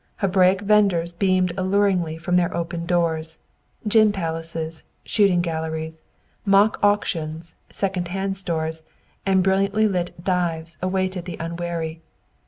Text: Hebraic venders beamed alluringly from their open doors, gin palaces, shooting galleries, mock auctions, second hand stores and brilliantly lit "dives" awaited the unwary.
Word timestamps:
Hebraic 0.17 0.61
venders 0.61 1.13
beamed 1.13 1.53
alluringly 1.55 2.17
from 2.17 2.35
their 2.35 2.51
open 2.57 2.87
doors, 2.87 3.37
gin 3.87 4.11
palaces, 4.11 4.81
shooting 5.03 5.41
galleries, 5.41 6.01
mock 6.43 6.79
auctions, 6.81 7.53
second 7.69 8.07
hand 8.07 8.35
stores 8.35 8.81
and 9.27 9.43
brilliantly 9.43 9.87
lit 9.87 10.15
"dives" 10.23 10.79
awaited 10.81 11.25
the 11.25 11.37
unwary. 11.39 12.01